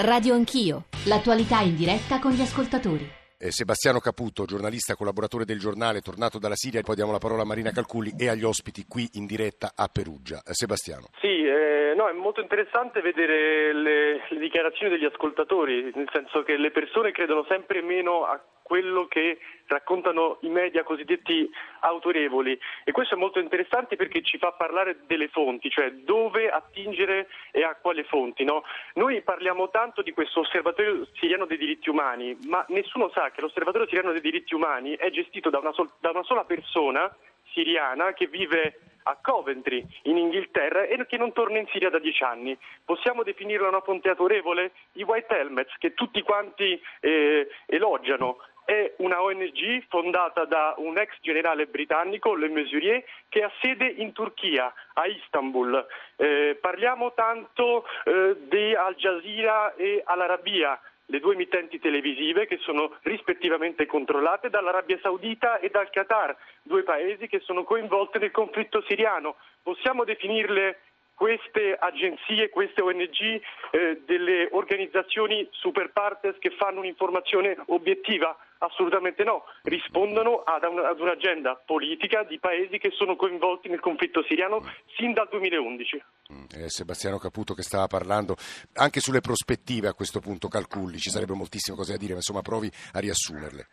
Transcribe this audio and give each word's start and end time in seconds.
Radio 0.00 0.34
Anch'io, 0.34 0.84
l'attualità 1.06 1.58
in 1.58 1.74
diretta 1.74 2.20
con 2.20 2.30
gli 2.30 2.40
ascoltatori. 2.40 3.04
Eh, 3.36 3.50
Sebastiano 3.50 3.98
Caputo, 3.98 4.44
giornalista 4.44 4.94
collaboratore 4.94 5.44
del 5.44 5.58
giornale, 5.58 6.02
tornato 6.02 6.38
dalla 6.38 6.54
Siria, 6.54 6.82
poi 6.82 6.94
diamo 6.94 7.10
la 7.10 7.18
parola 7.18 7.42
a 7.42 7.44
Marina 7.44 7.72
Calculi 7.72 8.14
e 8.16 8.28
agli 8.28 8.44
ospiti 8.44 8.84
qui 8.86 9.08
in 9.14 9.26
diretta 9.26 9.72
a 9.74 9.88
Perugia. 9.88 10.40
Eh, 10.46 10.54
Sebastiano. 10.54 11.08
Sì, 11.20 11.26
eh, 11.26 11.77
no, 11.98 12.08
è 12.08 12.12
molto 12.12 12.40
interessante 12.40 13.00
vedere 13.00 13.72
le, 13.72 14.24
le 14.28 14.38
dichiarazioni 14.38 14.90
degli 14.90 15.04
ascoltatori, 15.04 15.90
nel 15.94 16.08
senso 16.12 16.44
che 16.44 16.56
le 16.56 16.70
persone 16.70 17.10
credono 17.10 17.44
sempre 17.48 17.82
meno 17.82 18.24
a 18.24 18.40
quello 18.62 19.06
che 19.06 19.38
raccontano 19.66 20.36
i 20.42 20.48
media 20.48 20.84
cosiddetti 20.84 21.50
autorevoli 21.80 22.56
e 22.84 22.92
questo 22.92 23.14
è 23.14 23.18
molto 23.18 23.38
interessante 23.38 23.96
perché 23.96 24.22
ci 24.22 24.36
fa 24.36 24.52
parlare 24.52 24.98
delle 25.06 25.28
fonti, 25.28 25.70
cioè 25.70 25.90
dove 25.90 26.50
attingere 26.50 27.28
e 27.50 27.64
a 27.64 27.74
quale 27.80 28.04
fonti. 28.04 28.44
No? 28.44 28.62
Noi 28.94 29.22
parliamo 29.22 29.70
tanto 29.70 30.02
di 30.02 30.12
questo 30.12 30.40
osservatorio 30.40 31.08
siriano 31.14 31.46
dei 31.46 31.56
diritti 31.56 31.88
umani, 31.88 32.36
ma 32.46 32.64
nessuno 32.68 33.10
sa 33.10 33.30
che 33.30 33.40
l'osservatorio 33.40 33.88
siriano 33.88 34.12
dei 34.12 34.20
diritti 34.20 34.54
umani 34.54 34.94
è 34.96 35.10
gestito 35.10 35.48
da 35.48 35.58
una, 35.58 35.72
sol- 35.72 35.90
da 35.98 36.10
una 36.10 36.22
sola 36.22 36.44
persona 36.44 37.12
siriana 37.52 38.12
che 38.12 38.26
vive 38.26 38.80
a 39.08 39.16
Coventry 39.20 39.84
in 40.02 40.18
Inghilterra 40.18 40.84
e 40.84 41.04
che 41.06 41.16
non 41.16 41.32
torna 41.32 41.58
in 41.58 41.66
Siria 41.72 41.90
da 41.90 41.98
dieci 41.98 42.22
anni. 42.22 42.56
Possiamo 42.84 43.22
definirla 43.22 43.68
una 43.68 43.80
fonte 43.80 44.10
autorevole? 44.10 44.72
I 44.92 45.02
White 45.02 45.34
Helmets 45.34 45.74
che 45.78 45.94
tutti 45.94 46.22
quanti 46.22 46.80
eh, 47.00 47.48
elogiano 47.66 48.38
è 48.68 48.92
una 48.98 49.22
ONG 49.22 49.86
fondata 49.88 50.44
da 50.44 50.74
un 50.76 50.98
ex 50.98 51.16
generale 51.22 51.64
britannico, 51.66 52.34
Le 52.34 52.48
Mesurier, 52.48 53.02
che 53.30 53.42
ha 53.42 53.50
sede 53.62 53.86
in 53.86 54.12
Turchia, 54.12 54.70
a 54.92 55.06
Istanbul. 55.06 55.86
Eh, 56.16 56.58
parliamo 56.60 57.14
tanto 57.14 57.86
eh, 58.04 58.36
di 58.46 58.74
Al 58.74 58.94
Jazeera 58.94 59.74
e 59.74 60.02
Al 60.04 60.20
Arabiya, 60.20 60.78
le 61.10 61.20
due 61.20 61.34
emittenti 61.34 61.78
televisive 61.78 62.46
che 62.46 62.58
sono 62.58 62.96
rispettivamente 63.02 63.86
controllate 63.86 64.50
dall'Arabia 64.50 64.98
Saudita 65.00 65.58
e 65.58 65.70
dal 65.70 65.88
Qatar, 65.90 66.36
due 66.62 66.82
paesi 66.82 67.26
che 67.28 67.40
sono 67.40 67.64
coinvolti 67.64 68.18
nel 68.18 68.30
conflitto 68.30 68.82
siriano. 68.86 69.36
Possiamo 69.62 70.04
definirle 70.04 70.80
queste 71.18 71.74
agenzie, 71.76 72.48
queste 72.48 72.80
ONG, 72.80 73.40
eh, 73.72 74.02
delle 74.06 74.48
organizzazioni 74.52 75.48
super 75.50 75.90
partes 75.90 76.36
che 76.38 76.50
fanno 76.50 76.78
un'informazione 76.78 77.56
obiettiva? 77.66 78.38
Assolutamente 78.58 79.24
no, 79.24 79.44
rispondono 79.62 80.42
ad, 80.44 80.62
un, 80.62 80.78
ad, 80.78 81.00
un'agenda 81.00 81.60
politica 81.66 82.22
di 82.22 82.38
paesi 82.38 82.78
che 82.78 82.90
sono 82.92 83.16
coinvolti 83.16 83.68
nel 83.68 83.80
conflitto 83.80 84.22
siriano 84.22 84.62
sin 84.96 85.12
dal 85.12 85.28
2011. 85.28 86.02
Mm, 86.32 86.44
eh, 86.54 86.68
Sebastiano 86.68 87.18
Caputo 87.18 87.54
che 87.54 87.62
stava 87.62 87.88
parlando 87.88 88.36
anche 88.74 89.00
sulle 89.00 89.20
prospettive 89.20 89.88
a 89.88 89.94
questo 89.94 90.20
punto 90.20 90.46
calculi, 90.46 90.98
ci 90.98 91.10
sarebbe 91.10 91.34
moltissime 91.34 91.76
cose 91.76 91.92
da 91.92 91.98
dire, 91.98 92.12
ma 92.12 92.18
insomma 92.18 92.42
provi 92.42 92.70
a 92.92 93.00
riassumerle. 93.00 93.66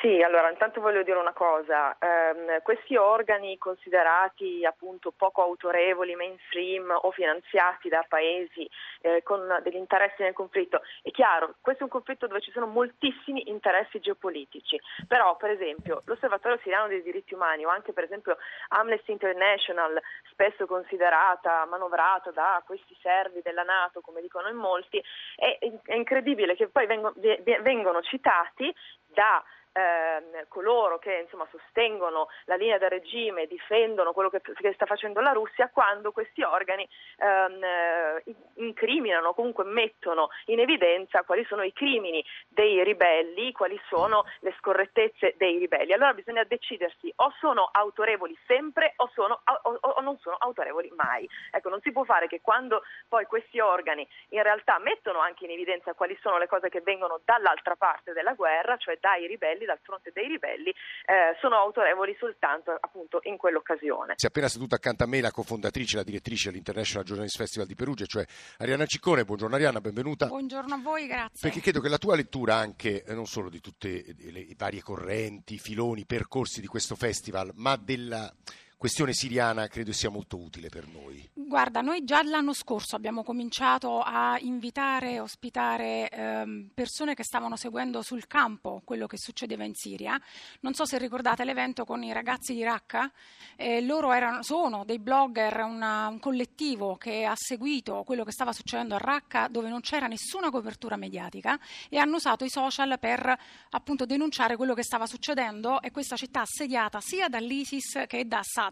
Sì, 0.00 0.22
allora 0.22 0.48
intanto 0.48 0.80
voglio 0.80 1.02
dire 1.02 1.18
una 1.18 1.32
cosa, 1.32 1.96
eh, 1.98 2.60
questi 2.62 2.94
organi 2.96 3.58
considerati 3.58 4.64
appunto 4.64 5.10
poco 5.10 5.42
autorevoli, 5.42 6.14
mainstream 6.14 6.96
o 7.02 7.10
finanziati 7.10 7.88
da 7.88 8.04
paesi 8.08 8.68
eh, 9.00 9.24
con 9.24 9.58
degli 9.64 9.74
interessi 9.74 10.22
nel 10.22 10.34
conflitto, 10.34 10.82
è 11.02 11.10
chiaro, 11.10 11.56
questo 11.60 11.80
è 11.80 11.84
un 11.84 11.90
conflitto 11.90 12.28
dove 12.28 12.40
ci 12.40 12.52
sono 12.52 12.66
moltissimi 12.66 13.48
interessi 13.50 13.98
geopolitici, 13.98 14.80
però 15.08 15.36
per 15.36 15.50
esempio 15.50 16.02
l'Osservatorio 16.04 16.58
siriano 16.62 16.86
dei 16.86 17.02
diritti 17.02 17.34
umani 17.34 17.64
o 17.64 17.68
anche 17.68 17.92
per 17.92 18.04
esempio 18.04 18.36
Amnesty 18.68 19.10
International, 19.10 20.00
spesso 20.30 20.66
considerata, 20.66 21.64
manovrata 21.66 22.30
da 22.30 22.62
questi 22.64 22.96
servi 23.02 23.40
della 23.42 23.64
Nato, 23.64 24.00
come 24.00 24.20
dicono 24.20 24.48
in 24.48 24.56
molti, 24.56 25.02
è, 25.34 25.58
è 25.82 25.94
incredibile 25.94 26.54
che 26.54 26.68
poi 26.68 26.86
vengono, 26.86 27.14
vengono 27.62 28.00
citati 28.02 28.72
da 29.06 29.42
ehm, 29.72 30.46
coloro 30.48 30.98
che 30.98 31.20
insomma, 31.22 31.46
sostengono 31.50 32.28
la 32.44 32.56
linea 32.56 32.78
del 32.78 32.90
regime, 32.90 33.46
difendono 33.46 34.12
quello 34.12 34.30
che, 34.30 34.40
che 34.40 34.72
sta 34.72 34.86
facendo 34.86 35.20
la 35.20 35.32
Russia, 35.32 35.70
quando 35.70 36.12
questi 36.12 36.42
organi 36.42 36.88
ehm, 37.18 37.62
eh, 37.62 38.22
incriminano, 38.54 39.34
comunque 39.34 39.64
mettono 39.64 40.28
in 40.46 40.60
evidenza 40.60 41.22
quali 41.22 41.44
sono 41.44 41.62
i 41.62 41.72
crimini 41.72 42.24
dei 42.48 42.82
ribelli, 42.82 43.52
quali 43.52 43.80
sono 43.88 44.24
le 44.40 44.54
scorrettezze 44.58 45.34
dei 45.36 45.58
ribelli. 45.58 45.92
Allora 45.92 46.14
bisogna 46.14 46.44
decidersi 46.44 47.12
o 47.16 47.32
sono 47.38 47.68
autorevoli 47.70 48.36
sempre 48.46 48.94
o, 48.96 49.10
sono, 49.12 49.40
o, 49.62 49.78
o 49.80 50.00
non 50.00 50.18
sono 50.18 50.36
autorevoli 50.38 50.92
mai. 50.96 51.28
Ecco, 51.50 51.68
non 51.68 51.80
si 51.80 51.92
può 51.92 52.04
fare 52.04 52.26
che 52.26 52.40
quando 52.40 52.82
poi 53.08 53.24
questi 53.26 53.60
organi 53.60 54.06
in 54.30 54.42
realtà 54.42 54.78
mettono 54.78 55.18
anche 55.20 55.44
in 55.44 55.50
evidenza 55.50 55.94
quali 55.94 56.16
sono 56.20 56.38
le 56.38 56.46
cose 56.46 56.68
che 56.68 56.80
vengono 56.80 57.20
dall'altra 57.24 57.76
parte 57.76 58.12
della 58.12 58.34
guerra, 58.34 58.76
cioè 58.76 58.98
dai 59.00 59.26
ribelli, 59.26 59.57
dal 59.64 59.78
fronte 59.82 60.10
dei 60.12 60.28
ribelli 60.28 60.70
eh, 60.70 61.36
sono 61.40 61.56
autorevoli 61.56 62.16
soltanto 62.18 62.76
appunto 62.78 63.20
in 63.24 63.36
quell'occasione. 63.36 64.14
Si 64.16 64.26
è 64.26 64.28
appena 64.28 64.48
seduta 64.48 64.76
accanto 64.76 65.04
a 65.04 65.06
me 65.06 65.20
la 65.20 65.30
cofondatrice, 65.30 65.96
la 65.96 66.02
direttrice 66.02 66.48
dell'International 66.48 67.04
Journalist 67.04 67.36
Festival 67.36 67.66
di 67.66 67.74
Perugia, 67.74 68.06
cioè 68.06 68.24
Arianna 68.58 68.86
Ciccone. 68.86 69.24
Buongiorno 69.24 69.54
Arianna, 69.54 69.80
benvenuta. 69.80 70.26
Buongiorno 70.26 70.74
a 70.74 70.78
voi, 70.78 71.06
grazie. 71.06 71.40
Perché 71.40 71.60
credo 71.60 71.80
che 71.80 71.88
la 71.88 71.98
tua 71.98 72.16
lettura 72.16 72.56
anche 72.56 73.04
eh, 73.04 73.14
non 73.14 73.26
solo 73.26 73.48
di 73.48 73.60
tutte 73.60 74.04
le 74.18 74.46
varie 74.56 74.82
correnti, 74.82 75.58
filoni, 75.58 76.04
percorsi 76.04 76.60
di 76.60 76.66
questo 76.66 76.94
festival, 76.94 77.52
ma 77.54 77.76
della 77.76 78.32
questione 78.78 79.12
siriana 79.12 79.66
credo 79.66 79.92
sia 79.92 80.08
molto 80.08 80.38
utile 80.38 80.68
per 80.68 80.86
noi. 80.86 81.28
Guarda, 81.34 81.80
noi 81.80 82.04
già 82.04 82.22
l'anno 82.22 82.52
scorso 82.52 82.94
abbiamo 82.94 83.24
cominciato 83.24 84.00
a 84.00 84.38
invitare 84.38 85.18
ospitare 85.18 86.08
ehm, 86.08 86.70
persone 86.72 87.14
che 87.14 87.24
stavano 87.24 87.56
seguendo 87.56 88.02
sul 88.02 88.28
campo 88.28 88.80
quello 88.84 89.08
che 89.08 89.18
succedeva 89.18 89.64
in 89.64 89.74
Siria. 89.74 90.20
Non 90.60 90.74
so 90.74 90.84
se 90.84 90.96
ricordate 90.96 91.42
l'evento 91.42 91.84
con 91.84 92.04
i 92.04 92.12
ragazzi 92.12 92.54
di 92.54 92.62
Raqqa, 92.62 93.10
eh, 93.56 93.80
loro 93.80 94.12
erano, 94.12 94.44
sono 94.44 94.84
dei 94.84 95.00
blogger, 95.00 95.64
una, 95.64 96.06
un 96.06 96.20
collettivo 96.20 96.96
che 96.96 97.24
ha 97.24 97.34
seguito 97.34 98.04
quello 98.04 98.22
che 98.22 98.32
stava 98.32 98.52
succedendo 98.52 98.94
a 98.94 98.98
Raqqa 98.98 99.48
dove 99.48 99.68
non 99.68 99.80
c'era 99.80 100.06
nessuna 100.06 100.50
copertura 100.50 100.94
mediatica 100.94 101.58
e 101.88 101.98
hanno 101.98 102.16
usato 102.16 102.44
i 102.44 102.48
social 102.48 102.96
per 103.00 103.36
appunto 103.70 104.06
denunciare 104.06 104.54
quello 104.54 104.74
che 104.74 104.84
stava 104.84 105.06
succedendo 105.06 105.82
e 105.82 105.90
questa 105.90 106.14
città 106.14 106.42
assediata 106.42 107.00
sia 107.00 107.28
dall'ISIS 107.28 108.04
che 108.06 108.28
da 108.28 108.38
Assad. 108.38 108.67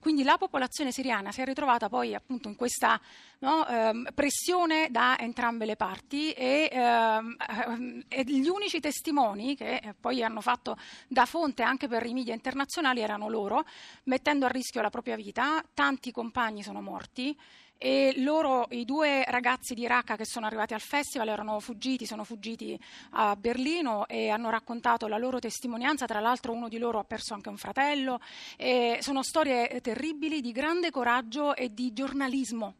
Quindi 0.00 0.22
la 0.22 0.36
popolazione 0.38 0.92
siriana 0.92 1.32
si 1.32 1.40
è 1.40 1.44
ritrovata 1.44 1.88
poi 1.88 2.14
appunto 2.14 2.48
in 2.48 2.56
questa 2.56 3.00
no, 3.40 3.66
ehm, 3.66 4.08
pressione 4.14 4.88
da 4.90 5.18
entrambe 5.18 5.64
le 5.64 5.76
parti 5.76 6.32
e, 6.32 6.68
ehm, 6.72 8.04
e, 8.08 8.22
gli 8.24 8.48
unici 8.48 8.80
testimoni 8.80 9.56
che 9.56 9.76
eh, 9.76 9.94
poi 9.98 10.22
hanno 10.22 10.40
fatto 10.40 10.76
da 11.08 11.26
fonte 11.26 11.62
anche 11.62 11.88
per 11.88 12.04
i 12.06 12.12
media 12.12 12.34
internazionali 12.34 13.00
erano 13.00 13.28
loro, 13.28 13.64
mettendo 14.04 14.46
a 14.46 14.48
rischio 14.48 14.82
la 14.82 14.90
propria 14.90 15.16
vita, 15.16 15.64
tanti 15.74 16.10
compagni 16.10 16.62
sono 16.62 16.80
morti 16.80 17.36
e 17.78 18.14
loro, 18.18 18.66
i 18.70 18.84
due 18.84 19.24
ragazzi 19.26 19.74
di 19.74 19.86
Raqqa 19.86 20.16
che 20.16 20.24
sono 20.24 20.46
arrivati 20.46 20.74
al 20.74 20.80
festival 20.80 21.28
erano 21.28 21.60
fuggiti, 21.60 22.06
sono 22.06 22.24
fuggiti 22.24 22.78
a 23.10 23.36
Berlino 23.36 24.06
e 24.06 24.28
hanno 24.28 24.50
raccontato 24.50 25.06
la 25.06 25.18
loro 25.18 25.38
testimonianza, 25.38 26.06
tra 26.06 26.20
l'altro 26.20 26.52
uno 26.52 26.68
di 26.68 26.78
loro 26.78 26.98
ha 26.98 27.04
perso 27.04 27.34
anche 27.34 27.48
un 27.48 27.56
fratello, 27.56 28.20
e 28.56 28.98
sono 29.00 29.22
storie 29.22 29.80
terribili 29.80 30.40
di 30.40 30.52
grande 30.52 30.90
coraggio 30.90 31.54
e 31.54 31.72
di 31.72 31.92
giornalismo 31.92 32.74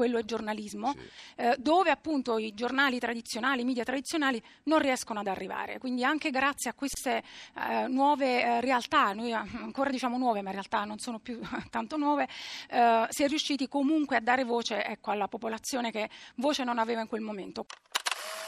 quello 0.00 0.16
è 0.16 0.24
giornalismo, 0.24 0.92
sì. 0.92 0.98
eh, 1.36 1.56
dove 1.58 1.90
appunto 1.90 2.38
i 2.38 2.54
giornali 2.54 2.98
tradizionali, 2.98 3.60
i 3.60 3.64
media 3.66 3.84
tradizionali 3.84 4.42
non 4.62 4.78
riescono 4.78 5.20
ad 5.20 5.26
arrivare. 5.26 5.78
Quindi 5.78 6.04
anche 6.04 6.30
grazie 6.30 6.70
a 6.70 6.72
queste 6.72 7.22
eh, 7.54 7.86
nuove 7.86 8.42
eh, 8.42 8.60
realtà, 8.62 9.12
noi 9.12 9.34
ancora 9.34 9.90
diciamo 9.90 10.16
nuove, 10.16 10.40
ma 10.40 10.48
in 10.48 10.54
realtà 10.54 10.84
non 10.84 10.98
sono 10.98 11.18
più 11.18 11.38
tanto 11.68 11.98
nuove, 11.98 12.26
eh, 12.70 13.06
si 13.10 13.24
è 13.24 13.28
riusciti 13.28 13.68
comunque 13.68 14.16
a 14.16 14.20
dare 14.20 14.44
voce 14.44 14.82
ecco, 14.86 15.10
alla 15.10 15.28
popolazione 15.28 15.90
che 15.90 16.08
voce 16.36 16.64
non 16.64 16.78
aveva 16.78 17.02
in 17.02 17.06
quel 17.06 17.20
momento. 17.20 17.66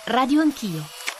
Radio 0.06 0.40
Anch'io. 0.40 1.11